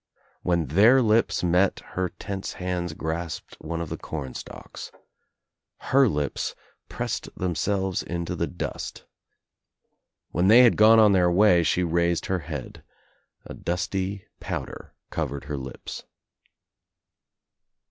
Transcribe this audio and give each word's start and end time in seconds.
When 0.41 0.65
their 0.65 0.99
lips 0.99 1.43
met 1.43 1.81
her 1.91 2.09
tense 2.09 2.53
hands 2.53 2.95
grasped 2.95 3.55
one 3.61 3.79
of 3.81 3.89
the 3.89 3.99
corn 3.99 4.33
stalks. 4.33 4.91
Her 5.77 6.07
lips 6.09 6.55
pressed 6.89 7.29
themselves 7.37 8.01
into 8.01 8.35
the 8.35 8.47
dust. 8.47 9.05
When 10.31 10.47
they 10.47 10.63
had 10.63 10.75
gone 10.75 10.97
on 10.97 11.11
their 11.11 11.29
way 11.29 11.61
she 11.61 11.83
raised 11.83 12.25
her 12.25 12.39
head. 12.39 12.83
A 13.45 13.53
dusty 13.53 14.25
powder 14.39 14.95
covered 15.11 15.43
her 15.43 15.55
lips. 15.59 16.03